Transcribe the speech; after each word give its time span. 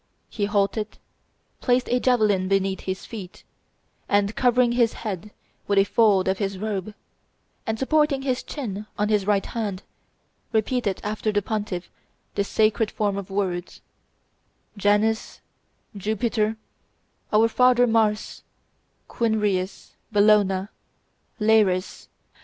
He 0.31 0.45
halted, 0.45 0.97
placed 1.59 1.87
a 1.87 1.99
javelin 1.99 2.47
beneath 2.47 2.79
his 2.79 3.05
feet, 3.05 3.43
and 4.09 4.35
covering 4.35 4.71
his 4.71 4.93
head 4.93 5.29
with 5.67 5.77
a 5.77 5.83
fold 5.83 6.27
of 6.27 6.39
his 6.39 6.57
robe, 6.57 6.95
and 7.67 7.77
supporting 7.77 8.23
his 8.23 8.41
chin 8.41 8.87
on 8.97 9.09
his 9.09 9.27
right 9.27 9.45
hand, 9.45 9.83
repeated 10.53 11.01
after 11.03 11.31
the 11.31 11.43
pontiff 11.43 11.91
this 12.33 12.47
sacred 12.47 12.89
form 12.89 13.15
of 13.15 13.29
words: 13.29 13.81
"Janus, 14.75 15.39
Jupiter, 15.95 16.57
our 17.31 17.47
father 17.47 17.85
Mars, 17.85 18.41
Quirinus, 19.07 19.93
Bellona, 20.11 20.69
Lares 21.39 22.09